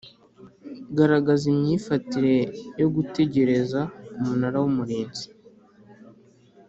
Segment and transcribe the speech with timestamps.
[0.97, 2.35] Garagaza imyifatire
[2.79, 3.79] yo gutegereza
[4.19, 5.25] umunara w umurinzi